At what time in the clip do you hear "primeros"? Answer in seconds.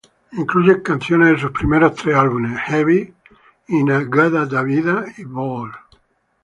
1.51-1.93